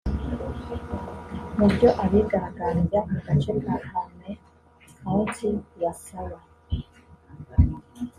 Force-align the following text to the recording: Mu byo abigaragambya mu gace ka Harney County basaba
Mu 1.57 1.65
byo 1.73 1.89
abigaragambya 2.03 2.99
mu 3.09 3.17
gace 3.25 3.51
ka 3.63 3.75
Harney 3.87 4.35
County 5.01 5.49
basaba 5.79 6.37